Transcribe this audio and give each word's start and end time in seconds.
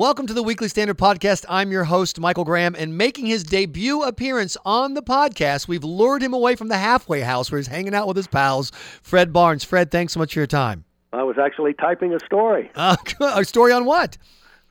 Welcome 0.00 0.26
to 0.28 0.32
the 0.32 0.42
Weekly 0.42 0.68
Standard 0.68 0.96
Podcast. 0.96 1.44
I'm 1.46 1.70
your 1.70 1.84
host, 1.84 2.18
Michael 2.18 2.46
Graham, 2.46 2.74
and 2.74 2.96
making 2.96 3.26
his 3.26 3.44
debut 3.44 4.02
appearance 4.02 4.56
on 4.64 4.94
the 4.94 5.02
podcast, 5.02 5.68
we've 5.68 5.84
lured 5.84 6.22
him 6.22 6.32
away 6.32 6.56
from 6.56 6.68
the 6.68 6.78
halfway 6.78 7.20
house 7.20 7.52
where 7.52 7.58
he's 7.58 7.66
hanging 7.66 7.94
out 7.94 8.08
with 8.08 8.16
his 8.16 8.26
pals, 8.26 8.72
Fred 9.02 9.30
Barnes. 9.30 9.62
Fred, 9.62 9.90
thanks 9.90 10.14
so 10.14 10.18
much 10.18 10.32
for 10.32 10.40
your 10.40 10.46
time. 10.46 10.84
I 11.12 11.22
was 11.22 11.36
actually 11.36 11.74
typing 11.74 12.14
a 12.14 12.20
story. 12.20 12.70
Uh, 12.76 12.96
a 13.20 13.44
story 13.44 13.72
on 13.72 13.84
what? 13.84 14.16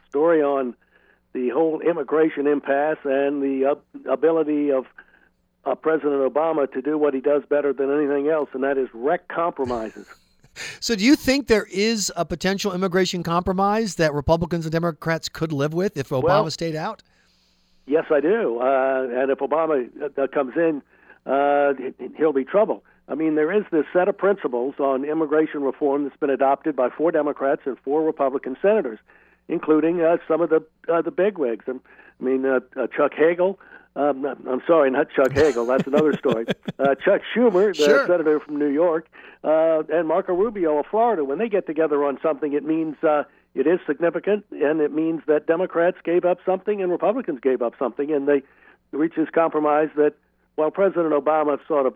Story 0.08 0.42
on 0.42 0.74
the 1.34 1.50
whole 1.50 1.80
immigration 1.82 2.48
impasse 2.48 2.98
and 3.04 3.44
the 3.44 3.76
uh, 3.76 4.12
ability 4.12 4.72
of 4.72 4.88
uh, 5.64 5.76
President 5.76 6.24
Obama 6.34 6.72
to 6.74 6.82
do 6.82 6.98
what 6.98 7.14
he 7.14 7.22
does 7.22 7.44
better 7.48 7.72
than 7.72 7.96
anything 7.96 8.30
else, 8.30 8.50
and 8.54 8.64
that 8.64 8.80
is 8.80 8.90
wreck 8.96 9.28
compromises. 9.28 10.08
So, 10.80 10.96
do 10.96 11.04
you 11.04 11.16
think 11.16 11.48
there 11.48 11.68
is 11.72 12.12
a 12.16 12.26
potential 12.26 12.74
immigration 12.74 13.24
compromise 13.24 13.96
that 13.96 14.14
Republicans 14.14 14.66
and 14.66 14.72
Democrats 14.72 15.30
could 15.30 15.52
live 15.52 15.74
with 15.74 15.98
if 15.98 16.10
Obama 16.10 16.24
well, 16.24 16.52
stayed 16.52 16.76
out? 16.76 17.04
Yes, 17.86 18.06
I 18.12 18.20
do. 18.20 18.60
Uh, 18.60 19.08
and 19.12 19.32
if 19.32 19.40
Obama 19.40 19.90
uh, 20.04 20.28
comes 20.28 20.54
in, 20.56 20.82
uh, 21.26 21.74
he'll 22.18 22.34
be 22.34 22.46
trouble. 22.46 22.84
I 23.08 23.16
mean, 23.16 23.36
there 23.36 23.52
is 23.52 23.64
this 23.72 23.86
set 23.92 24.08
of 24.08 24.18
principles 24.18 24.76
on 24.80 25.04
immigration 25.04 25.64
reform 25.64 26.04
that's 26.04 26.18
been 26.18 26.30
adopted 26.30 26.76
by 26.76 26.90
four 26.90 27.12
Democrats 27.12 27.62
and 27.66 27.78
four 27.80 28.04
Republican 28.04 28.56
senators, 28.62 29.00
including 29.48 30.02
uh, 30.02 30.18
some 30.28 30.42
of 30.42 30.52
the 30.52 30.64
uh, 30.88 31.02
the 31.02 31.10
bigwigs. 31.10 31.66
I 31.68 31.74
mean, 32.24 32.46
uh, 32.46 32.60
uh, 32.78 32.88
Chuck 32.96 33.14
Hagel. 33.18 33.60
Um, 33.96 34.24
I'm 34.26 34.62
sorry, 34.68 34.92
not 34.92 35.08
Chuck 35.16 35.32
Hagel. 35.34 35.66
That's 35.66 35.88
another 35.88 36.14
story. 36.18 36.46
Uh, 36.80 36.96
Chuck 36.96 37.22
Schumer, 37.36 37.76
the 37.76 37.84
Sure. 37.84 38.08
senator 38.08 38.40
from 38.40 38.58
New 38.58 38.70
York, 38.70 39.10
uh, 39.44 39.84
and 39.90 40.08
Marco 40.08 40.34
Rubio 40.34 40.80
of 40.80 40.86
Florida. 40.86 41.26
When 41.26 41.38
they 41.38 41.50
get 41.50 41.68
together 41.68 42.06
on 42.06 42.18
something, 42.24 42.54
it 42.54 42.64
means 42.64 42.96
uh, 43.04 43.24
it 43.54 43.68
is 43.68 43.82
significant, 43.86 44.46
and 44.52 44.80
it 44.80 44.94
means 44.94 45.22
that 45.28 45.46
Democrats 45.46 45.98
gave 46.06 46.24
up 46.24 46.38
something 46.46 46.82
and 46.82 46.90
Republicans 46.90 47.42
gave 47.42 47.62
up 47.62 47.74
something, 47.78 48.14
and 48.14 48.30
they 48.30 48.44
reached 48.94 49.18
this 49.18 49.28
compromise 49.30 49.90
that 49.98 50.14
while 50.56 50.72
President 50.72 51.12
Obama 51.12 51.58
sort 51.68 51.86
of 51.86 51.96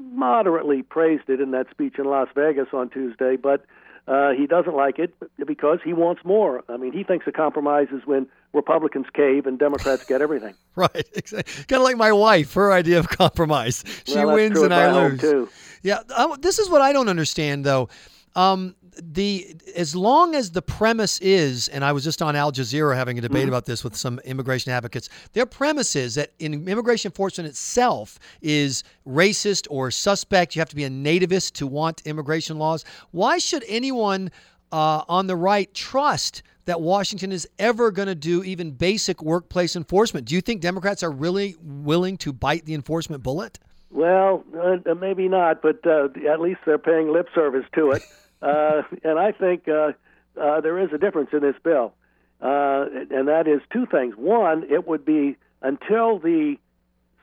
moderately 0.00 0.82
praised 0.82 1.28
it 1.28 1.40
in 1.40 1.52
that 1.52 1.70
speech 1.70 1.94
in 1.98 2.04
Las 2.06 2.28
Vegas 2.34 2.68
on 2.72 2.88
Tuesday, 2.90 3.36
but 3.36 3.64
uh, 4.08 4.30
he 4.30 4.46
doesn't 4.46 4.74
like 4.76 4.98
it 4.98 5.14
because 5.46 5.78
he 5.84 5.92
wants 5.92 6.24
more. 6.24 6.62
I 6.68 6.76
mean, 6.76 6.92
he 6.92 7.02
thinks 7.04 7.26
a 7.26 7.32
compromise 7.32 7.88
is 7.92 8.02
when 8.06 8.26
Republicans 8.52 9.06
cave 9.12 9.46
and 9.46 9.58
Democrats 9.58 10.04
get 10.04 10.20
everything. 10.22 10.54
Right. 10.76 11.08
exactly. 11.14 11.64
Kind 11.64 11.80
of 11.80 11.84
like 11.84 11.96
my 11.96 12.12
wife, 12.12 12.52
her 12.52 12.70
idea 12.70 12.98
of 12.98 13.08
compromise. 13.08 13.82
She 14.04 14.14
Well, 14.16 14.34
wins 14.34 14.60
and 14.60 14.74
I 14.74 14.92
lose. 15.08 15.20
too. 15.20 15.48
Yeah. 15.82 16.00
I, 16.14 16.36
this 16.38 16.58
is 16.58 16.68
what 16.68 16.82
I 16.82 16.92
don't 16.92 17.08
understand, 17.08 17.64
though. 17.64 17.88
Um, 18.36 18.76
the 19.02 19.56
as 19.74 19.94
long 19.94 20.34
as 20.34 20.52
the 20.52 20.62
premise 20.62 21.18
is, 21.20 21.68
and 21.68 21.84
I 21.84 21.92
was 21.92 22.04
just 22.04 22.22
on 22.22 22.34
Al 22.36 22.52
Jazeera 22.52 22.94
having 22.94 23.18
a 23.18 23.20
debate 23.20 23.42
Mm-hmm. 23.42 23.48
about 23.48 23.66
this 23.66 23.84
with 23.84 23.94
some 23.96 24.18
immigration 24.20 24.72
advocates. 24.72 25.08
Their 25.32 25.44
premise 25.46 25.96
is 25.96 26.14
that 26.14 26.32
in 26.38 26.66
immigration 26.68 27.10
enforcement 27.10 27.48
itself 27.48 28.18
is 28.40 28.84
racist 29.06 29.66
or 29.70 29.90
suspect. 29.90 30.56
You 30.56 30.60
have 30.60 30.68
to 30.70 30.76
be 30.76 30.84
a 30.84 30.90
nativist 30.90 31.52
to 31.54 31.66
want 31.66 32.02
immigration 32.06 32.58
laws. 32.58 32.84
Why 33.10 33.38
should 33.38 33.64
anyone 33.68 34.30
uh, 34.72 35.02
on 35.08 35.26
the 35.26 35.36
right 35.36 35.72
trust 35.74 36.42
that 36.64 36.80
Washington 36.80 37.32
is 37.32 37.46
ever 37.58 37.90
going 37.90 38.08
to 38.08 38.14
do 38.14 38.42
even 38.44 38.70
basic 38.70 39.22
workplace 39.22 39.76
enforcement? 39.76 40.26
Do 40.26 40.34
you 40.34 40.40
think 40.40 40.60
Democrats 40.62 41.02
are 41.02 41.10
really 41.10 41.54
willing 41.62 42.16
to 42.18 42.32
bite 42.32 42.64
the 42.64 42.74
enforcement 42.74 43.22
bullet? 43.22 43.58
Well, 43.90 44.42
uh, 44.58 44.94
maybe 44.94 45.28
not, 45.28 45.62
but 45.62 45.86
uh, 45.86 46.08
at 46.28 46.40
least 46.40 46.60
they're 46.66 46.78
paying 46.78 47.12
lip 47.12 47.28
service 47.34 47.64
to 47.74 47.92
it. 47.92 48.02
Uh, 48.42 48.82
and 49.02 49.18
I 49.18 49.32
think 49.32 49.68
uh, 49.68 49.92
uh, 50.40 50.60
there 50.60 50.78
is 50.78 50.90
a 50.92 50.98
difference 50.98 51.30
in 51.32 51.40
this 51.40 51.56
bill, 51.62 51.94
uh, 52.40 52.84
and 53.10 53.28
that 53.28 53.46
is 53.48 53.60
two 53.72 53.86
things. 53.86 54.14
One, 54.16 54.64
it 54.70 54.86
would 54.86 55.04
be 55.04 55.36
until 55.62 56.18
the 56.18 56.56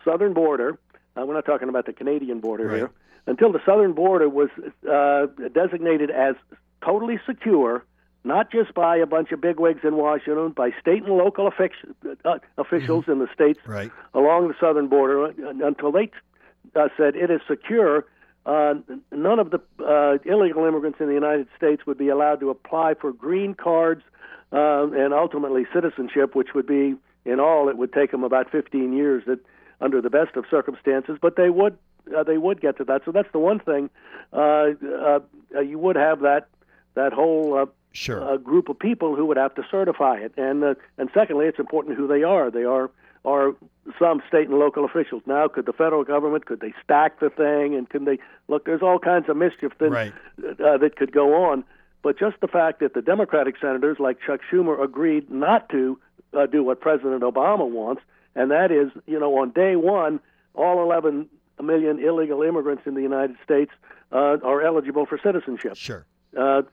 southern 0.03 0.33
border. 0.33 0.77
Uh, 1.15 1.25
we're 1.25 1.35
not 1.35 1.45
talking 1.45 1.69
about 1.69 1.85
the 1.85 1.93
Canadian 1.93 2.39
border 2.39 2.65
Right. 2.67 2.77
here. 2.77 2.91
Until 3.27 3.51
the 3.51 3.61
southern 3.65 3.93
border 3.93 4.27
was 4.27 4.49
uh, 4.89 5.27
designated 5.53 6.09
as 6.09 6.35
totally 6.83 7.19
secure, 7.25 7.85
not 8.25 8.51
just 8.51 8.73
by 8.73 8.97
a 8.97 9.05
bunch 9.05 9.31
of 9.31 9.39
bigwigs 9.39 9.81
in 9.83 9.95
Washington, 9.95 10.49
by 10.49 10.71
state 10.81 11.03
and 11.03 11.13
local 11.13 11.49
offic- 11.49 11.71
uh, 12.25 12.39
officials 12.57 13.05
in 13.07 13.19
the 13.19 13.27
states 13.33 13.59
Right. 13.65 13.91
along 14.13 14.49
the 14.49 14.55
southern 14.59 14.87
border 14.87 15.27
until 15.63 15.91
they 15.91 16.09
uh, 16.75 16.89
said 16.97 17.15
it 17.15 17.29
is 17.31 17.39
secure. 17.47 18.05
Uh, 18.45 18.75
none 19.11 19.39
of 19.39 19.51
the 19.51 19.61
uh, 19.79 20.17
illegal 20.25 20.65
immigrants 20.65 20.99
in 20.99 21.07
the 21.07 21.13
United 21.13 21.47
States 21.55 21.85
would 21.85 21.97
be 21.97 22.09
allowed 22.09 22.39
to 22.41 22.49
apply 22.49 22.93
for 22.93 23.13
green 23.13 23.53
cards 23.53 24.03
uh, 24.51 24.87
and 24.91 25.13
ultimately 25.13 25.65
citizenship, 25.73 26.35
which 26.35 26.53
would 26.53 26.67
be, 26.67 26.95
in 27.25 27.39
all, 27.39 27.69
it 27.69 27.77
would 27.77 27.93
take 27.93 28.11
them 28.11 28.23
about 28.23 28.51
15 28.51 28.91
years 28.93 29.23
that, 29.27 29.39
under 29.79 30.01
the 30.01 30.09
best 30.09 30.35
of 30.35 30.45
circumstances. 30.49 31.17
But 31.21 31.35
they 31.37 31.49
would 31.49 31.77
uh, 32.15 32.23
they 32.23 32.37
would 32.37 32.59
get 32.59 32.77
to 32.77 32.83
that. 32.83 33.03
So 33.05 33.11
that's 33.11 33.31
the 33.31 33.39
one 33.39 33.59
thing. 33.59 33.89
Uh, 34.33 34.71
uh, 34.83 35.19
you 35.61 35.79
would 35.79 35.95
have 35.95 36.19
that 36.21 36.47
that 36.95 37.13
whole 37.13 37.57
uh, 37.57 37.65
Sure. 37.95 38.39
group 38.39 38.69
of 38.69 38.79
people 38.79 39.15
who 39.15 39.27
would 39.27 39.37
have 39.37 39.53
to 39.53 39.63
certify 39.69 40.17
it. 40.17 40.33
And 40.35 40.63
uh, 40.63 40.73
and 40.97 41.09
secondly, 41.13 41.45
it's 41.45 41.59
important 41.59 41.95
who 41.95 42.07
they 42.07 42.23
are. 42.23 42.49
They 42.49 42.63
are 42.63 42.89
are 43.25 43.53
some 43.99 44.21
state 44.27 44.49
and 44.49 44.59
local 44.59 44.85
officials. 44.85 45.21
Now, 45.25 45.47
could 45.47 45.65
the 45.65 45.73
federal 45.73 46.03
government 46.03 46.45
could 46.45 46.59
they 46.59 46.73
stack 46.83 47.19
the 47.19 47.29
thing 47.29 47.75
and 47.75 47.89
can 47.89 48.05
they 48.05 48.19
look? 48.47 48.65
There's 48.65 48.81
all 48.81 48.99
kinds 48.99 49.29
of 49.29 49.37
mischief 49.37 49.71
that 49.79 49.89
Right. 49.89 50.13
uh, 50.39 50.77
that 50.77 50.95
could 50.97 51.11
go 51.11 51.45
on. 51.45 51.63
But 52.01 52.19
just 52.19 52.39
the 52.41 52.47
fact 52.49 52.79
that 52.81 52.93
the 52.93 53.01
Democratic 53.01 53.55
senators 53.61 53.97
like 53.99 54.17
Chuck 54.25 54.41
Schumer 54.51 54.81
agreed 54.83 55.31
not 55.31 55.69
to 55.69 55.97
uh, 56.33 56.47
do 56.47 56.63
what 56.63 56.81
President 56.81 57.21
Obama 57.21 57.69
wants, 57.69 58.01
and 58.35 58.51
that 58.51 58.71
is, 58.71 58.89
you 59.05 59.19
know, 59.19 59.37
on 59.37 59.51
day 59.51 59.75
one, 59.77 60.19
all 60.53 60.81
11 60.83 61.29
million 61.61 61.99
illegal 61.99 62.41
immigrants 62.41 62.83
in 62.85 62.95
the 62.95 63.01
United 63.01 63.37
States 63.43 63.71
uh, 64.11 64.37
are 64.43 64.61
eligible 64.61 65.05
for 65.05 65.17
citizenship. 65.23 65.75
Sure. 65.75 66.05
Uh, 66.37 66.63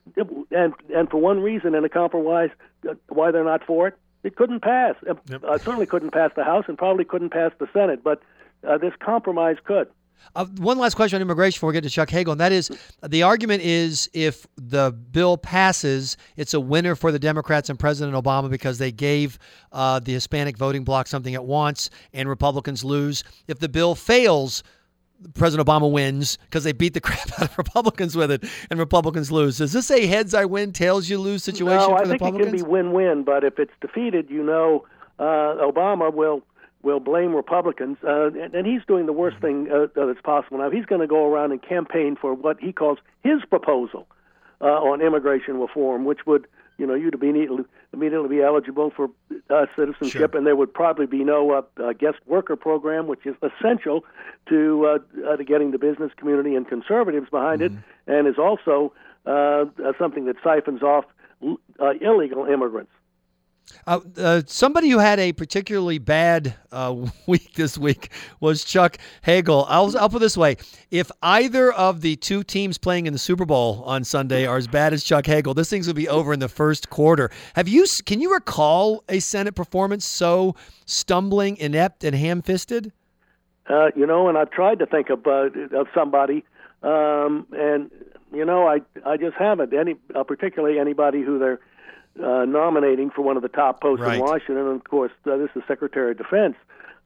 and 0.51 0.73
and 0.93 1.09
for 1.09 1.17
one 1.17 1.39
reason, 1.39 1.75
in 1.75 1.85
a 1.85 1.89
compromise, 1.89 2.49
uh, 2.89 2.95
why 3.09 3.31
they're 3.31 3.43
not 3.43 3.63
for 3.63 3.87
it, 3.87 3.95
it 4.23 4.35
couldn't 4.35 4.61
pass. 4.61 4.95
Uh, 5.09 5.15
uh, 5.43 5.57
certainly 5.57 5.85
couldn't 5.85 6.11
pass 6.11 6.31
the 6.35 6.43
House, 6.43 6.65
and 6.67 6.77
probably 6.77 7.05
couldn't 7.05 7.31
pass 7.31 7.51
the 7.59 7.67
Senate. 7.73 8.03
But 8.03 8.21
uh, 8.67 8.77
this 8.77 8.93
compromise 8.99 9.57
could. 9.63 9.89
Uh, 10.35 10.45
one 10.57 10.77
last 10.77 10.95
question 10.95 11.17
on 11.17 11.21
immigration 11.21 11.57
before 11.57 11.67
we 11.67 11.73
get 11.73 11.83
to 11.83 11.89
Chuck 11.89 12.09
Hagel, 12.09 12.31
and 12.31 12.39
that 12.41 12.51
is 12.51 12.69
the 13.07 13.23
argument 13.23 13.63
is 13.63 14.09
if 14.13 14.45
the 14.55 14.91
bill 14.91 15.37
passes, 15.37 16.15
it's 16.37 16.53
a 16.53 16.59
winner 16.59 16.95
for 16.95 17.11
the 17.11 17.19
Democrats 17.19 17.69
and 17.69 17.79
President 17.79 18.15
Obama 18.15 18.49
because 18.49 18.77
they 18.77 18.91
gave 18.91 19.39
uh, 19.71 19.99
the 19.99 20.13
Hispanic 20.13 20.57
voting 20.57 20.83
bloc 20.83 21.07
something 21.07 21.33
it 21.33 21.43
wants, 21.43 21.89
and 22.13 22.29
Republicans 22.29 22.83
lose. 22.83 23.23
If 23.47 23.59
the 23.59 23.69
bill 23.69 23.95
fails, 23.95 24.63
President 25.33 25.67
Obama 25.67 25.91
wins 25.91 26.37
because 26.37 26.63
they 26.63 26.71
beat 26.71 26.93
the 26.93 27.01
crap 27.01 27.31
out 27.39 27.49
of 27.49 27.57
Republicans 27.57 28.15
with 28.15 28.31
it, 28.31 28.43
and 28.69 28.79
Republicans 28.79 29.31
lose. 29.31 29.61
Is 29.61 29.73
this 29.73 29.91
a 29.91 30.05
heads 30.05 30.33
I 30.33 30.45
win, 30.45 30.71
tails 30.71 31.09
you 31.09 31.17
lose 31.17 31.43
situation 31.43 31.77
no, 31.77 31.95
I 31.95 32.05
think 32.05 32.21
it 32.21 32.43
can 32.43 32.51
be 32.51 32.61
win-win. 32.61 33.23
But 33.23 33.43
if 33.43 33.59
it's 33.59 33.73
defeated, 33.81 34.29
you 34.29 34.43
know, 34.43 34.85
uh, 35.19 35.23
Obama 35.61 36.13
will 36.13 36.43
will 36.83 36.99
blame 36.99 37.35
Republicans, 37.35 37.97
uh, 38.03 38.27
and, 38.31 38.55
and 38.55 38.65
he's 38.65 38.81
doing 38.87 39.05
the 39.05 39.13
worst 39.13 39.37
thing 39.39 39.69
uh, 39.71 39.87
that's 39.95 40.21
possible 40.21 40.57
now. 40.57 40.69
He's 40.69 40.85
going 40.85 41.01
to 41.01 41.07
go 41.07 41.31
around 41.31 41.51
and 41.51 41.61
campaign 41.61 42.17
for 42.19 42.33
what 42.33 42.59
he 42.59 42.73
calls 42.73 42.97
his 43.23 43.43
proposal 43.49 44.07
uh, 44.61 44.65
on 44.65 45.01
immigration 45.01 45.59
reform, 45.59 46.05
which 46.05 46.25
would, 46.25 46.47
you 46.81 46.87
know, 46.87 46.95
you'd 46.95 47.13
immediately 47.13 47.63
immediately 47.93 48.27
be 48.27 48.41
eligible 48.41 48.89
for 48.89 49.11
uh, 49.51 49.67
citizenship, 49.75 50.31
Sure. 50.31 50.37
and 50.37 50.47
there 50.47 50.55
would 50.55 50.73
probably 50.73 51.05
be 51.05 51.23
no 51.23 51.51
uh, 51.51 51.61
uh, 51.81 51.93
guest 51.93 52.17
worker 52.25 52.55
program, 52.55 53.05
which 53.05 53.23
is 53.27 53.35
essential 53.43 54.03
to 54.49 54.87
uh, 54.87 55.29
uh, 55.29 55.35
to 55.37 55.43
getting 55.43 55.69
the 55.69 55.77
business 55.77 56.11
community 56.17 56.55
and 56.55 56.67
conservatives 56.67 57.29
behind 57.29 57.61
it, 57.61 57.71
and 58.07 58.27
is 58.27 58.39
also 58.39 58.91
uh, 59.27 59.29
uh, 59.29 59.93
something 59.99 60.25
that 60.25 60.37
siphons 60.43 60.81
off 60.81 61.05
uh, 61.45 61.91
illegal 62.01 62.45
immigrants. 62.45 62.91
Uh, 63.87 63.99
uh, 64.17 64.41
somebody 64.45 64.89
who 64.89 64.99
had 64.99 65.19
a 65.19 65.33
particularly 65.33 65.97
bad 65.97 66.55
uh, 66.71 66.95
week 67.27 67.53
this 67.53 67.77
week 67.77 68.11
was 68.39 68.63
Chuck 68.63 68.97
Hagel. 69.23 69.65
I'll, 69.69 69.97
I'll 69.97 70.09
put 70.09 70.19
this 70.19 70.37
way: 70.37 70.57
if 70.91 71.09
either 71.21 71.71
of 71.71 72.01
the 72.01 72.15
two 72.15 72.43
teams 72.43 72.77
playing 72.77 73.07
in 73.07 73.13
the 73.13 73.19
Super 73.19 73.45
Bowl 73.45 73.83
on 73.85 74.03
Sunday 74.03 74.45
are 74.45 74.57
as 74.57 74.67
bad 74.67 74.93
as 74.93 75.03
Chuck 75.03 75.25
Hagel, 75.25 75.53
this 75.53 75.69
thing's 75.69 75.87
gonna 75.87 75.95
be 75.95 76.09
over 76.09 76.33
in 76.33 76.39
the 76.39 76.49
first 76.49 76.89
quarter. 76.89 77.31
Have 77.55 77.67
you? 77.67 77.85
Can 78.05 78.21
you 78.21 78.33
recall 78.33 79.03
a 79.09 79.19
Senate 79.19 79.55
performance 79.55 80.05
so 80.05 80.55
stumbling, 80.85 81.57
inept, 81.57 82.03
and 82.03 82.15
ham-fisted? 82.15 82.91
Uh, 83.69 83.91
you 83.95 84.05
know, 84.05 84.27
and 84.27 84.37
I've 84.37 84.51
tried 84.51 84.79
to 84.79 84.85
think 84.85 85.09
of 85.09 85.25
uh, 85.25 85.49
of 85.77 85.87
somebody, 85.93 86.43
um, 86.83 87.47
and 87.51 87.89
you 88.33 88.45
know, 88.45 88.67
I 88.67 88.81
I 89.05 89.17
just 89.17 89.35
haven't. 89.37 89.73
Any, 89.73 89.95
uh, 90.13 90.23
particularly 90.23 90.79
anybody 90.79 91.21
who 91.21 91.39
they're 91.39 91.59
uh, 92.19 92.45
nominating 92.45 93.09
for 93.09 93.21
one 93.21 93.37
of 93.37 93.43
the 93.43 93.49
top 93.49 93.81
posts 93.81 94.03
Right. 94.03 94.15
in 94.15 94.21
Washington. 94.21 94.57
And 94.57 94.75
of 94.75 94.83
course, 94.83 95.11
uh, 95.25 95.37
this 95.37 95.49
is 95.55 95.63
Secretary 95.67 96.11
of 96.11 96.17
Defense. 96.17 96.55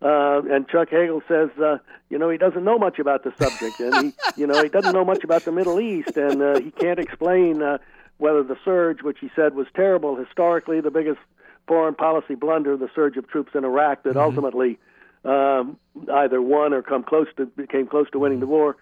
Uh, 0.01 0.41
and 0.51 0.67
Chuck 0.67 0.89
Hagel 0.89 1.21
says, 1.27 1.49
uh, 1.57 1.77
you 2.09 2.17
know, 2.17 2.29
he 2.29 2.37
doesn't 2.37 2.63
know 2.63 2.77
much 2.77 2.99
about 2.99 3.23
the 3.23 3.33
subject, 3.37 3.79
and 3.79 4.07
he, 4.07 4.13
you 4.41 4.47
know, 4.47 4.61
he 4.61 4.69
doesn't 4.69 4.93
know 4.93 5.05
much 5.05 5.23
about 5.23 5.43
the 5.43 5.51
Middle 5.51 5.79
East, 5.79 6.17
and 6.17 6.41
uh, 6.41 6.59
he 6.59 6.71
can't 6.71 6.99
explain 6.99 7.61
uh, 7.61 7.77
whether 8.17 8.43
the 8.43 8.57
surge, 8.65 9.01
which 9.01 9.19
he 9.19 9.29
said 9.35 9.55
was 9.55 9.67
terrible 9.73 10.15
historically, 10.15 10.81
the 10.81 10.91
biggest 10.91 11.19
foreign 11.67 11.95
policy 11.95 12.35
blunder, 12.35 12.77
the 12.77 12.89
surge 12.93 13.17
of 13.17 13.27
troops 13.27 13.51
in 13.55 13.63
Iraq, 13.63 14.03
that 14.03 14.11
mm-hmm. 14.11 14.19
ultimately 14.19 14.77
um, 15.23 15.77
either 16.13 16.41
won 16.41 16.73
or 16.73 16.81
come 16.81 17.03
close 17.03 17.27
to 17.37 17.49
came 17.67 17.87
close 17.87 18.09
to 18.11 18.19
winning 18.19 18.39
the 18.39 18.47
war. 18.47 18.77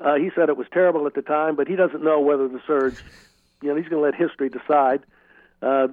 Uh, 0.00 0.14
he 0.14 0.30
said 0.34 0.48
it 0.48 0.56
was 0.56 0.66
terrible 0.72 1.06
at 1.06 1.14
the 1.14 1.22
time, 1.22 1.56
but 1.56 1.66
he 1.66 1.76
doesn't 1.76 2.02
know 2.02 2.20
whether 2.20 2.46
the 2.48 2.60
surge. 2.66 3.02
You 3.62 3.70
know, 3.70 3.76
he's 3.76 3.88
going 3.88 4.02
to 4.02 4.06
let 4.06 4.14
history 4.14 4.48
decide 4.48 5.02
uh, 5.62 5.86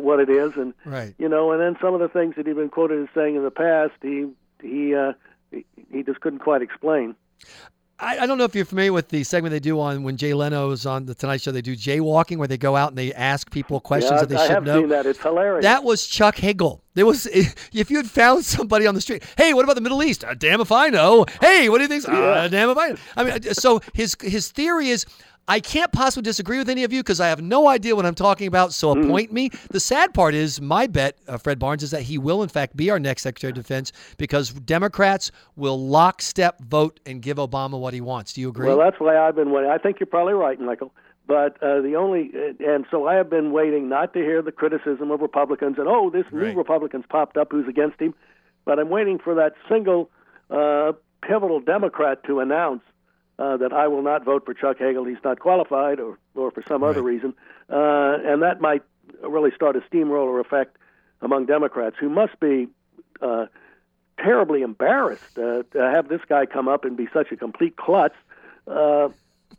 what 0.00 0.20
it 0.20 0.28
is, 0.28 0.52
and 0.56 0.74
right. 0.84 1.14
you 1.18 1.28
know, 1.28 1.52
and 1.52 1.60
then 1.60 1.76
some 1.80 1.94
of 1.94 2.00
the 2.00 2.08
things 2.08 2.34
that 2.36 2.46
he'd 2.46 2.56
been 2.56 2.68
quoted 2.68 3.02
as 3.02 3.08
saying 3.14 3.36
in 3.36 3.42
the 3.42 3.50
past, 3.50 3.94
he 4.02 4.26
he 4.62 4.94
uh, 4.94 5.12
he 5.50 6.02
just 6.02 6.20
couldn't 6.20 6.40
quite 6.40 6.62
explain. 6.62 7.14
I, 8.00 8.18
I, 8.20 8.26
don't 8.26 8.38
know 8.38 8.44
if 8.44 8.54
you're 8.54 8.64
familiar 8.64 8.92
with 8.92 9.08
the 9.08 9.24
segment 9.24 9.50
they 9.50 9.58
do 9.58 9.80
on 9.80 10.04
when 10.04 10.16
Jay 10.16 10.32
Leno's 10.32 10.86
on 10.86 11.06
the 11.06 11.16
Tonight 11.16 11.40
Show. 11.40 11.50
They 11.50 11.62
do 11.62 11.74
jaywalking, 11.74 12.36
where 12.36 12.46
they 12.46 12.56
go 12.56 12.76
out 12.76 12.90
and 12.90 12.98
they 12.98 13.12
ask 13.12 13.50
people 13.50 13.80
questions 13.80 14.12
yeah, 14.12 14.20
that 14.20 14.28
they 14.28 14.36
I 14.36 14.46
should 14.46 14.54
have 14.54 14.64
know. 14.64 14.80
Seen 14.82 14.88
that 14.90 15.06
it's 15.06 15.20
hilarious. 15.20 15.64
That 15.64 15.82
was 15.82 16.06
Chuck 16.06 16.36
Hagel. 16.36 16.80
There 16.94 17.06
was 17.06 17.26
if 17.72 17.90
you 17.90 17.96
had 17.96 18.08
found 18.08 18.44
somebody 18.44 18.86
on 18.86 18.94
the 18.94 19.00
street. 19.00 19.24
Hey, 19.36 19.52
what 19.52 19.64
about 19.64 19.74
the 19.74 19.80
Middle 19.80 20.02
East? 20.02 20.22
Uh, 20.22 20.34
damn 20.34 20.60
if 20.60 20.70
I 20.70 20.90
know. 20.90 21.26
Hey, 21.40 21.68
what 21.68 21.78
do 21.78 21.82
you 21.82 21.88
think? 21.88 22.06
Yeah. 22.06 22.14
Uh, 22.14 22.48
damn 22.48 22.70
if 22.70 22.78
I 22.78 22.88
know. 22.90 22.96
I 23.16 23.24
mean, 23.24 23.42
so 23.54 23.80
his 23.94 24.16
his 24.20 24.52
theory 24.52 24.90
is 24.90 25.04
I 25.48 25.60
can't 25.60 25.90
possibly 25.90 26.22
disagree 26.22 26.58
with 26.58 26.68
any 26.68 26.84
of 26.84 26.92
you 26.92 27.00
because 27.00 27.20
I 27.20 27.28
have 27.28 27.40
no 27.40 27.68
idea 27.68 27.96
what 27.96 28.04
I'm 28.04 28.14
talking 28.14 28.46
about. 28.46 28.74
So 28.74 28.94
mm-hmm. 28.94 29.08
appoint 29.08 29.30
mm. 29.30 29.34
me. 29.34 29.50
The 29.70 29.80
sad 29.80 30.12
part 30.12 30.34
is 30.34 30.60
my 30.60 30.86
bet, 30.86 31.16
uh, 31.26 31.38
Fred 31.38 31.58
Barnes, 31.58 31.82
is 31.82 31.90
that 31.90 32.02
he 32.02 32.18
will 32.18 32.42
in 32.42 32.48
fact 32.48 32.76
be 32.76 32.90
our 32.90 33.00
next 33.00 33.22
Secretary 33.22 33.50
of 33.50 33.56
Defense 33.56 33.92
because 34.18 34.50
Democrats 34.50 35.30
will 35.56 35.88
lockstep 35.88 36.60
vote 36.60 37.00
and 37.06 37.22
give 37.22 37.38
Obama 37.38 37.80
what 37.80 37.94
he 37.94 38.00
wants. 38.00 38.34
Do 38.34 38.42
you 38.42 38.50
agree? 38.50 38.68
Well, 38.68 38.78
that's 38.78 39.00
why 39.00 39.16
I've 39.16 39.36
been 39.36 39.50
waiting. 39.50 39.70
I 39.70 39.78
think 39.78 39.98
you're 40.00 40.06
probably 40.06 40.34
right, 40.34 40.60
Michael. 40.60 40.92
But 41.26 41.62
uh, 41.62 41.82
the 41.82 41.94
only, 41.94 42.30
uh, 42.34 42.72
and 42.72 42.86
so 42.90 43.06
I 43.06 43.14
have 43.14 43.28
been 43.28 43.52
waiting 43.52 43.88
not 43.88 44.14
to 44.14 44.18
hear 44.20 44.40
the 44.40 44.52
criticism 44.52 45.10
of 45.10 45.20
Republicans 45.20 45.76
and 45.78 45.86
oh, 45.86 46.10
this 46.10 46.24
right. 46.32 46.48
new 46.48 46.58
Republican's 46.58 47.04
popped 47.08 47.36
up 47.36 47.48
who's 47.50 47.68
against 47.68 48.00
him. 48.00 48.14
But 48.64 48.78
I'm 48.78 48.88
waiting 48.88 49.18
for 49.18 49.34
that 49.34 49.52
single 49.68 50.10
uh, 50.50 50.92
pivotal 51.22 51.60
Democrat 51.60 52.24
to 52.24 52.40
announce 52.40 52.82
uh, 53.38 53.56
that 53.58 53.72
I 53.72 53.88
will 53.88 54.02
not 54.02 54.24
vote 54.24 54.44
for 54.44 54.54
Chuck 54.54 54.78
Hagel. 54.78 55.04
He's 55.04 55.22
not 55.22 55.38
qualified, 55.38 56.00
or 56.00 56.18
or 56.34 56.50
for 56.50 56.62
some 56.66 56.82
right. 56.82 56.90
other 56.90 57.02
reason, 57.02 57.34
uh, 57.70 58.18
and 58.24 58.42
that 58.42 58.60
might 58.60 58.82
really 59.22 59.50
start 59.54 59.76
a 59.76 59.82
steamroller 59.86 60.40
effect 60.40 60.76
among 61.20 61.46
Democrats 61.46 61.96
who 61.98 62.08
must 62.08 62.38
be 62.40 62.68
uh, 63.20 63.46
terribly 64.18 64.62
embarrassed 64.62 65.38
uh, 65.38 65.62
to 65.72 65.78
have 65.78 66.08
this 66.08 66.20
guy 66.28 66.46
come 66.46 66.68
up 66.68 66.84
and 66.84 66.96
be 66.96 67.08
such 67.12 67.30
a 67.32 67.36
complete 67.36 67.76
klutz, 67.76 68.14
uh, 68.66 69.08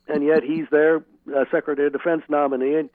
and 0.08 0.24
yet 0.24 0.44
he's 0.44 0.68
their 0.72 0.98
uh, 1.36 1.46
Secretary 1.52 1.88
of 1.88 1.94
Defense 1.94 2.24
nominee. 2.30 2.76
And, 2.76 2.90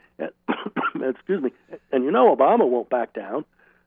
excuse 1.03 1.43
me, 1.43 1.53
and 1.93 2.05
you 2.05 2.11
know 2.11 2.35
Obama 2.35 2.69
won't 2.69 2.91
back 2.91 3.13
down. 3.13 3.45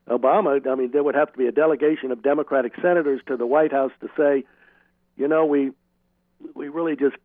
Obama, 0.08 0.66
I 0.66 0.74
mean, 0.74 0.90
there 0.90 1.02
would 1.02 1.14
have 1.14 1.30
to 1.32 1.38
be 1.38 1.46
a 1.46 1.52
delegation 1.52 2.12
of 2.12 2.22
Democratic 2.22 2.74
senators 2.80 3.20
to 3.26 3.36
the 3.36 3.46
White 3.46 3.72
House 3.72 3.92
to 4.00 4.08
say, 4.16 4.44
you 5.18 5.28
know, 5.28 5.44
we 5.44 5.72
we 6.54 6.68
really 6.68 6.96
just 6.96 7.16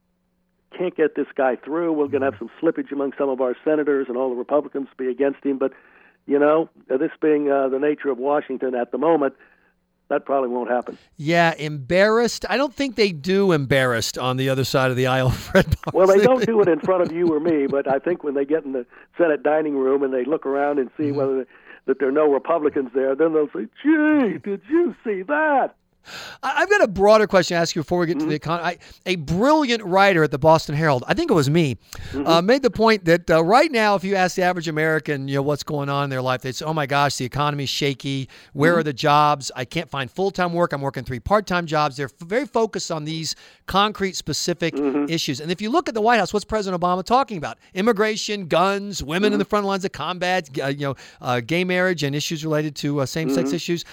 can't 0.78 0.96
get 0.96 1.16
this 1.16 1.28
guy 1.36 1.56
through. 1.56 1.94
We're 1.94 2.08
going 2.08 2.22
to 2.22 2.32
have 2.32 2.40
some 2.40 2.50
slippage 2.62 2.92
among 2.92 3.14
some 3.18 3.30
of 3.30 3.42
our 3.42 3.56
senators, 3.64 4.08
and 4.10 4.18
all 4.18 4.30
the 4.30 4.36
Republicans 4.36 4.88
be 4.98 5.08
against 5.08 5.46
him. 5.46 5.58
But 5.58 5.74
you 6.26 6.40
know, 6.40 6.70
this 6.88 7.12
being 7.22 7.52
uh, 7.52 7.70
the 7.70 7.80
nature 7.80 8.10
of 8.10 8.18
Washington 8.18 8.76
at 8.76 8.92
the 8.92 8.98
moment, 8.98 9.36
that 10.10 10.26
probably 10.26 10.50
won't 10.50 10.70
happen. 10.70 10.98
Yeah, 11.18 11.54
embarrassed. 11.58 12.46
I 12.50 12.58
don't 12.58 12.74
think 12.74 12.96
they 12.96 13.12
do 13.12 13.52
embarrassed 13.52 14.18
on 14.18 14.38
the 14.38 14.50
other 14.50 14.64
side 14.64 14.92
of 14.92 14.98
the 14.98 15.08
aisle, 15.08 15.30
Fred. 15.32 15.76
Well, 15.94 16.08
they 16.08 16.20
don't 16.20 16.46
do 16.46 16.62
it 16.62 16.68
in 16.68 16.80
front 16.80 17.04
of 17.04 17.12
you 17.12 17.34
or 17.34 17.40
me, 17.40 17.68
but 17.68 17.88
I 17.88 18.00
think 18.00 18.24
when 18.24 18.34
they 18.34 18.46
get 18.46 18.64
in 18.64 18.74
the 18.74 18.86
Senate 19.18 19.44
dining 19.44 19.76
room 19.76 20.04
and 20.04 20.14
they 20.14 20.26
look 20.26 20.46
around 20.46 20.80
and 20.80 20.90
see 20.98 21.06
mm-hmm. 21.06 21.18
whether 21.18 21.48
that 21.86 22.00
there 22.00 22.08
are 22.08 22.14
no 22.14 22.32
Republicans 22.32 22.92
there, 22.94 23.16
then 23.16 23.34
they'll 23.34 23.50
say, 23.50 23.68
"Gee, 23.84 24.38
did 24.38 24.62
you 24.70 24.96
see 25.04 25.24
that?" 25.24 25.76
I've 26.42 26.70
got 26.70 26.82
a 26.82 26.88
broader 26.88 27.28
question 27.28 27.56
to 27.56 27.62
ask 27.62 27.76
you 27.76 27.82
before 27.82 28.00
we 28.00 28.08
get 28.08 28.18
mm-hmm. 28.18 28.28
to 28.28 28.34
the 28.34 28.40
mm-hmm. 28.40 28.52
economy. 28.52 28.78
A 29.06 29.16
brilliant 29.16 29.84
writer 29.84 30.24
at 30.24 30.32
the 30.32 30.40
Boston 30.40 30.76
Herald, 30.76 31.04
I 31.08 31.14
think 31.14 31.32
it 31.32 31.34
was 31.34 31.50
me, 31.50 31.76
mm-hmm. 31.76 32.28
uh, 32.28 32.42
made 32.42 32.62
the 32.62 32.72
point 32.72 33.06
that 33.06 33.30
uh, 33.30 33.44
right 33.44 33.72
now, 33.72 33.96
if 33.96 34.04
you 34.04 34.16
ask 34.16 34.36
the 34.36 34.44
average 34.44 34.68
American, 34.68 35.28
you 35.28 35.36
know, 35.36 35.42
what's 35.42 35.64
going 35.64 35.90
on 35.90 36.06
in 36.06 36.10
their 36.10 36.22
life, 36.22 36.42
they 36.42 36.52
say, 36.52 36.66
"Oh 36.66 36.74
my 36.74 36.86
gosh, 36.86 37.16
the 37.16 37.26
economy's 37.26 37.70
shaky. 37.70 38.30
Where 38.54 38.72
mm-hmm. 38.72 38.80
are 38.80 38.84
the 38.84 38.94
jobs? 38.94 39.52
I 39.56 39.66
can't 39.66 39.90
find 39.90 40.10
full-time 40.10 40.54
work. 40.54 40.74
I'm 40.74 40.82
working 40.82 41.04
three 41.04 41.20
part-time 41.20 41.66
jobs." 41.66 41.98
They're 41.98 42.10
very 42.20 42.46
focused 42.46 42.92
on 42.92 43.06
these 43.06 43.36
concrete, 43.66 44.16
specific 44.16 44.76
mm-hmm. 44.76 45.06
issues. 45.10 45.40
And 45.40 45.52
if 45.52 45.62
you 45.62 45.70
look 45.70 45.88
at 45.88 45.96
the 45.96 46.02
White 46.02 46.20
House, 46.20 46.34
what's 46.34 46.46
President 46.46 46.82
Obama 46.82 47.04
talking 47.04 47.38
about? 47.38 47.58
Immigration, 47.74 48.48
guns, 48.48 49.04
women 49.04 49.34
in 49.34 49.40
the 49.40 49.46
front 49.46 49.66
lines 49.66 49.86
of 49.86 49.92
combat, 49.92 50.50
uh, 50.62 50.68
you 50.68 50.88
know, 50.88 50.96
uh, 51.22 51.40
gay 51.40 51.64
marriage, 51.64 52.04
and 52.04 52.16
issues 52.16 52.44
related 52.44 52.76
to 52.78 53.02
uh, 53.02 53.06
same-sex 53.06 53.54
issues. 53.54 53.86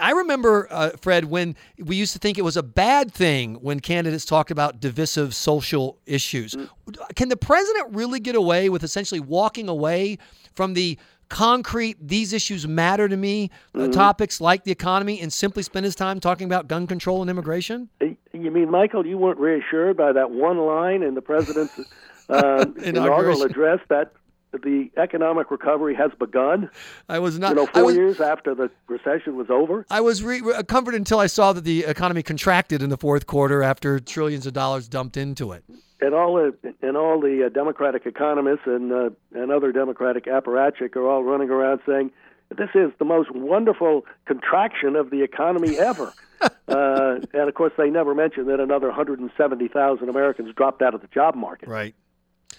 I 0.00 0.12
remember, 0.12 0.68
uh, 0.70 0.90
Fred, 1.00 1.24
when 1.26 1.56
we 1.78 1.96
used 1.96 2.12
to 2.12 2.18
think 2.18 2.38
it 2.38 2.42
was 2.42 2.56
a 2.56 2.62
bad 2.62 3.12
thing 3.12 3.54
when 3.56 3.80
candidates 3.80 4.24
talked 4.24 4.50
about 4.50 4.80
divisive 4.80 5.34
social 5.34 5.98
issues. 6.06 6.54
Mm. 6.54 6.68
Can 7.16 7.28
the 7.28 7.36
president 7.36 7.94
really 7.94 8.20
get 8.20 8.34
away 8.34 8.68
with 8.68 8.82
essentially 8.82 9.20
walking 9.20 9.68
away 9.68 10.18
from 10.54 10.74
the 10.74 10.98
concrete, 11.30 11.96
these 12.00 12.32
issues 12.32 12.68
matter 12.68 13.08
to 13.08 13.16
me 13.16 13.50
uh, 13.74 13.78
mm-hmm. 13.78 13.90
topics 13.92 14.40
like 14.40 14.64
the 14.64 14.72
economy 14.72 15.20
and 15.20 15.32
simply 15.32 15.62
spend 15.62 15.84
his 15.84 15.94
time 15.94 16.20
talking 16.20 16.44
about 16.44 16.68
gun 16.68 16.86
control 16.86 17.22
and 17.22 17.30
immigration? 17.30 17.88
You 18.00 18.50
mean, 18.50 18.70
Michael, 18.70 19.06
you 19.06 19.16
weren't 19.16 19.38
reassured 19.38 19.96
by 19.96 20.12
that 20.12 20.30
one 20.30 20.58
line 20.58 21.02
in 21.02 21.14
the 21.14 21.22
president's 21.22 21.80
uh, 22.28 22.66
inaugural 22.82 23.42
address 23.42 23.80
that 23.88 24.12
the 24.52 24.90
economic 24.96 25.50
recovery 25.50 25.94
has 25.94 26.10
begun. 26.18 26.70
I 27.08 27.18
was 27.18 27.38
not. 27.38 27.50
You 27.50 27.56
know, 27.56 27.66
four 27.66 27.84
was, 27.84 27.96
years 27.96 28.20
after 28.20 28.54
the 28.54 28.70
recession 28.88 29.36
was 29.36 29.48
over. 29.50 29.86
I 29.90 30.00
was 30.00 30.22
re- 30.22 30.42
comforted 30.66 31.00
until 31.00 31.18
I 31.20 31.26
saw 31.26 31.52
that 31.52 31.64
the 31.64 31.84
economy 31.84 32.22
contracted 32.22 32.82
in 32.82 32.90
the 32.90 32.96
fourth 32.96 33.26
quarter 33.26 33.62
after 33.62 34.00
trillions 34.00 34.46
of 34.46 34.52
dollars 34.52 34.88
dumped 34.88 35.16
into 35.16 35.52
it. 35.52 35.64
And 36.00 36.14
all 36.14 36.34
the 36.34 36.74
and 36.82 36.96
all 36.96 37.20
the 37.20 37.46
uh, 37.46 37.48
Democratic 37.50 38.06
economists 38.06 38.66
and 38.66 38.92
uh, 38.92 39.10
and 39.34 39.52
other 39.52 39.70
Democratic 39.70 40.24
apparatchik 40.24 40.96
are 40.96 41.06
all 41.06 41.22
running 41.22 41.50
around 41.50 41.80
saying 41.86 42.10
this 42.56 42.70
is 42.74 42.90
the 42.98 43.04
most 43.04 43.30
wonderful 43.32 44.04
contraction 44.26 44.96
of 44.96 45.10
the 45.10 45.22
economy 45.22 45.78
ever. 45.78 46.12
uh, 46.40 47.20
and 47.32 47.48
of 47.48 47.54
course, 47.54 47.72
they 47.76 47.90
never 47.90 48.14
mention 48.14 48.46
that 48.46 48.60
another 48.60 48.88
170,000 48.88 50.08
Americans 50.08 50.54
dropped 50.56 50.82
out 50.82 50.94
of 50.94 51.00
the 51.00 51.06
job 51.08 51.34
market. 51.34 51.68
Right. 51.68 51.94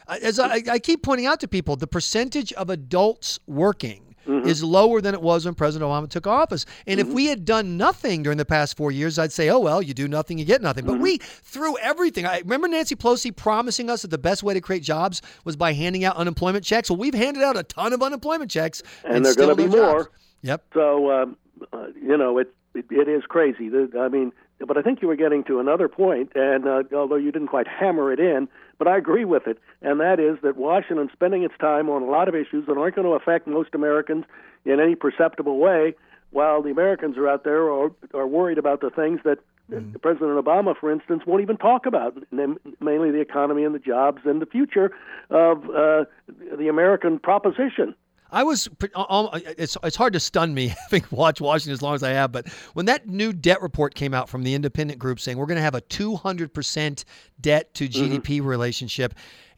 As 0.08 0.40
I, 0.40 0.62
I 0.70 0.80
keep 0.80 1.04
pointing 1.04 1.26
out 1.26 1.40
to 1.42 1.48
people, 1.48 1.76
the 1.76 1.88
percentage 1.88 2.54
of 2.54 2.70
adults 2.70 3.40
working 3.48 4.12
Mm-hmm. 4.28 4.48
is 4.48 4.64
lower 4.64 5.02
than 5.02 5.16
it 5.16 5.22
was 5.22 5.46
when 5.46 5.56
President 5.56 5.90
Obama 5.90 6.08
took 6.08 6.28
office. 6.28 6.68
And 6.86 7.00
mm-hmm. 7.00 7.10
if 7.10 7.16
we 7.16 7.26
had 7.26 7.44
done 7.44 7.76
nothing 7.76 8.22
during 8.22 8.38
the 8.38 8.46
past 8.46 8.78
four 8.78 8.92
years, 8.92 9.18
I'd 9.18 9.32
say, 9.32 9.50
oh, 9.50 9.58
well, 9.58 9.82
you 9.82 9.96
do 9.96 10.08
nothing, 10.08 10.38
you 10.38 10.46
get 10.46 10.62
nothing. 10.62 10.86
But 10.86 10.94
mm-hmm. 10.94 11.02
we 11.02 11.18
threw 11.18 11.76
everything. 11.80 12.28
I 12.28 12.38
remember 12.38 12.68
Nancy 12.68 12.96
Pelosi 12.96 13.36
promising 13.36 13.90
us 13.90 14.04
that 14.04 14.10
the 14.12 14.20
best 14.20 14.44
way 14.44 14.54
to 14.54 14.62
create 14.62 14.84
jobs 14.84 15.24
was 15.44 15.56
by 15.56 15.74
handing 15.74 16.06
out 16.06 16.18
unemployment 16.18 16.64
checks. 16.64 16.92
Well, 16.92 16.98
we've 16.98 17.16
handed 17.16 17.42
out 17.42 17.58
a 17.58 17.64
ton 17.64 17.94
of 17.94 18.04
unemployment 18.04 18.52
checks. 18.52 18.84
And, 19.04 19.16
and 19.16 19.26
there's 19.26 19.36
going 19.36 19.50
to 19.50 19.56
be 19.56 19.66
no 19.66 19.82
more. 19.82 20.04
Jobs. 20.04 20.16
Yep. 20.44 20.66
So, 20.76 21.12
um, 21.12 21.38
uh, 21.74 21.88
you 22.00 22.16
know, 22.16 22.38
it, 22.38 22.54
it, 22.76 22.86
it 22.92 23.08
is 23.10 23.24
crazy. 23.28 23.72
I 24.00 24.08
mean, 24.08 24.34
but 24.68 24.78
I 24.78 24.82
think 24.82 25.02
you 25.02 25.08
were 25.08 25.16
getting 25.16 25.44
to 25.46 25.60
another 25.60 25.88
point, 25.88 26.32
and 26.36 26.68
uh, 26.68 26.84
although 26.96 27.16
you 27.16 27.32
didn't 27.32 27.48
quite 27.48 27.68
hammer 27.68 28.12
it 28.12 28.20
in, 28.20 28.48
but 28.78 28.88
I 28.88 28.98
agree 28.98 29.26
with 29.26 29.48
it, 29.48 29.58
and 29.82 30.00
that 30.00 30.20
is 30.20 30.38
that 30.44 30.58
Washington 30.58 31.10
spending 31.14 31.44
its 31.44 31.54
time 31.60 31.90
on 31.90 32.04
a 32.04 32.06
lot 32.06 32.28
of 32.28 32.36
issues 32.36 32.66
that 32.68 32.78
aren't 32.78 32.96
going 32.96 33.08
to 33.08 33.14
affect 33.14 33.48
most 33.48 33.74
Americans 33.74 34.26
in 34.66 34.80
any 34.80 34.96
perceptible 34.96 35.58
way, 35.58 35.96
while 36.32 36.62
the 36.62 36.70
Americans 36.70 37.18
are 37.18 37.28
out 37.28 37.44
there 37.44 37.70
are, 37.70 37.92
are 38.14 38.28
worried 38.28 38.58
about 38.58 38.82
the 38.82 38.90
things 38.90 39.20
that 39.24 39.40
mm. 39.70 40.02
President 40.02 40.44
Obama, 40.44 40.76
for 40.78 40.92
instance, 40.92 41.24
won't 41.26 41.42
even 41.42 41.58
talk 41.58 41.86
about, 41.86 42.16
mainly 42.32 43.12
the 43.12 43.22
economy 43.22 43.64
and 43.64 43.76
the 43.76 43.80
jobs 43.80 44.22
and 44.26 44.42
the 44.42 44.46
future 44.46 44.92
of 45.30 45.70
uh, 45.70 46.06
the 46.58 46.68
American 46.70 47.20
proposition. 47.20 47.94
I 48.32 48.44
was 48.44 48.70
uh, 48.96 49.06
um, 49.10 49.30
uh, 49.32 49.40
it's 49.58 49.78
it's 49.84 49.96
hard 49.96 50.14
to 50.14 50.20
stun 50.20 50.54
me 50.54 50.68
having 50.84 51.04
watched 51.12 51.42
Washington 51.42 51.74
as 51.74 51.82
long 51.82 51.96
as 51.96 52.04
I 52.04 52.12
have, 52.12 52.32
but 52.32 52.48
when 52.74 52.86
that 52.86 53.08
new 53.08 53.34
debt 53.34 53.62
report 53.62 53.94
came 53.94 54.14
out 54.14 54.30
from 54.30 54.44
the 54.44 54.54
independent 54.54 55.00
group 55.00 55.20
saying 55.20 55.38
we're 55.38 55.46
going 55.46 55.58
to 55.58 55.64
have 55.64 55.76
a 55.76 55.82
200% 55.82 57.04
debt 57.42 57.74
to 57.74 57.88
GDP 57.88 58.22
mm-hmm. 58.22 58.46
relationship 58.46 59.14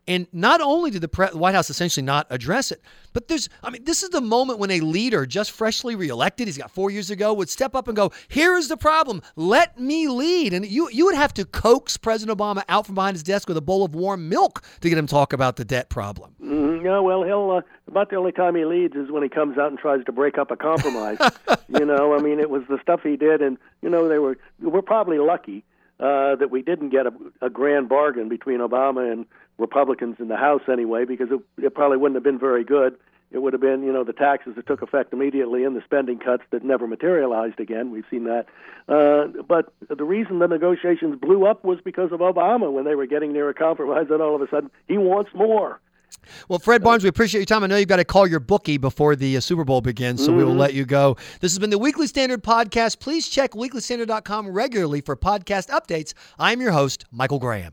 and 0.07 0.27
not 0.33 0.62
only 0.62 0.91
did 0.91 1.01
the 1.01 1.29
White 1.33 1.55
House 1.55 1.69
essentially 1.69 2.03
not 2.03 2.27
address 2.29 2.72
it, 2.72 2.81
but 3.13 3.27
there's, 3.27 3.48
I 3.62 3.69
mean, 3.69 3.83
this 3.86 4.03
is 4.03 4.10
the 4.10 4.22
moment 4.22 4.60
when 4.60 4.72
a 4.72 4.79
leader 4.79 5.25
just 5.25 5.51
freshly 5.51 5.95
reelected, 5.95 6.48
he's 6.48 6.57
got 6.57 6.72
four 6.72 6.91
years 6.91 7.10
ago, 7.10 7.33
would 7.33 7.50
step 7.50 7.75
up 7.75 7.88
and 7.88 7.95
go, 7.95 8.12
"Here 8.27 8.55
is 8.55 8.67
the 8.67 8.77
problem. 8.77 9.22
Let 9.36 9.79
me 9.79 10.07
lead." 10.07 10.53
And 10.53 10.65
you 10.65 10.89
you 10.91 11.05
would 11.05 11.15
have 11.15 11.33
to 11.36 11.45
coax 11.45 11.95
President 11.98 12.38
Obama 12.38 12.63
out 12.67 12.86
from 12.86 12.95
behind 12.95 13.15
his 13.15 13.24
desk 13.24 13.48
with 13.48 13.57
a 13.57 13.62
bowl 13.62 13.86
of 13.86 13.95
warm 13.95 14.27
milk 14.29 14.63
to 14.81 14.89
get 14.89 14.98
him 14.98 15.07
to 15.07 15.12
talk 15.12 15.31
about 15.31 15.55
the 15.55 15.65
debt 15.65 15.89
problem. 15.89 16.36
Mm, 16.43 16.83
yeah, 16.83 17.00
well, 17.00 17.24
he'll 17.24 17.51
uh, 17.51 17.62
about 17.88 18.10
the 18.10 18.15
only 18.15 18.31
time 18.31 18.55
he 18.55 18.65
leads 18.65 18.95
is 18.95 19.12
when 19.12 19.24
he 19.24 19.29
comes 19.29 19.57
out 19.57 19.69
and 19.69 19.77
tries 19.77 20.03
to 20.05 20.12
break 20.12 20.38
up 20.38 20.51
a 20.51 20.57
compromise. 20.57 21.17
you 21.67 21.86
know, 21.86 22.15
I 22.17 22.22
mean, 22.22 22.39
it 22.39 22.50
was 22.50 22.63
the 22.67 22.79
stuff 22.81 23.01
he 23.03 23.15
did, 23.15 23.41
and 23.41 23.57
you 23.81 23.89
know, 23.89 24.07
they 24.07 24.19
were 24.19 24.38
we're 24.60 24.81
probably 24.81 25.19
lucky 25.19 25.63
uh, 26.03 26.36
that 26.36 26.51
we 26.51 26.62
didn't 26.62 26.89
get 26.89 27.07
a, 27.07 27.13
a 27.41 27.50
grand 27.50 27.89
bargain 27.89 28.29
between 28.29 28.60
Obama 28.60 29.12
and 29.12 29.25
Republicans 29.57 30.17
in 30.19 30.27
the 30.27 30.38
House 30.38 30.62
anyway, 30.72 31.05
because 31.05 31.29
it, 31.31 31.39
it 31.65 31.74
probably 31.74 31.98
wouldn't 31.98 32.15
have 32.15 32.24
been 32.24 32.39
very 32.39 32.63
good 32.63 32.95
it 33.33 33.41
would 33.41 33.53
have 33.53 33.62
been, 33.62 33.83
you 33.83 33.91
know, 33.91 34.03
the 34.03 34.13
taxes 34.13 34.55
that 34.55 34.67
took 34.67 34.83
effect 34.83 35.12
immediately 35.12 35.63
and 35.63 35.75
the 35.75 35.81
spending 35.83 36.19
cuts 36.19 36.43
that 36.51 36.63
never 36.63 36.86
materialized 36.86 37.60
again. 37.60 37.89
We've 37.89 38.05
seen 38.10 38.25
that. 38.25 38.45
Uh, 38.88 39.41
but 39.41 39.74
the 39.89 40.03
reason 40.03 40.38
the 40.38 40.48
negotiations 40.48 41.19
blew 41.19 41.48
up 41.48 41.63
was 41.63 41.79
because 41.83 42.12
of 42.12 42.19
Obama 42.19 42.72
when 42.72 42.86
they 42.86 42.93
were 42.93 43.07
getting 43.07 43.33
near 43.33 43.50
a 43.50 43.53
compromise, 43.53 44.07
and 44.12 44.22
all 44.22 44.36
of 44.36 44.41
a 44.41 44.50
sudden 44.50 44.69
he 44.88 45.00
wants 45.00 45.31
more. 45.33 45.79
Well, 46.48 46.60
Fred 46.60 46.84
Barnes, 46.84 47.03
we 47.03 47.10
appreciate 47.10 47.39
your 47.39 47.46
time. 47.46 47.63
I 47.63 47.67
know 47.67 47.77
you've 47.77 47.88
got 47.88 47.98
to 47.98 48.05
call 48.05 48.27
your 48.27 48.39
bookie 48.39 48.77
before 48.77 49.15
the 49.15 49.38
uh, 49.38 49.39
Super 49.39 49.63
Bowl 49.63 49.82
begins, 49.82 50.22
so 50.22 50.29
mm-hmm. 50.29 50.38
we 50.38 50.43
will 50.43 50.55
let 50.55 50.74
you 50.74 50.86
go. 50.86 51.15
This 51.39 51.51
has 51.51 51.60
been 51.60 51.70
the 51.70 51.77
Weekly 51.77 52.08
Standard 52.08 52.43
Podcast. 52.43 53.00
Please 53.00 53.27
check 53.27 53.51
weeklystandard.com 53.51 54.50
regularly 54.50 55.01
for 55.01 55.15
podcast 55.15 55.70
updates. 55.70 56.13
I'm 56.39 56.62
your 56.62 56.72
host, 56.72 57.05
Michael 57.12 57.39
Graham. 57.39 57.72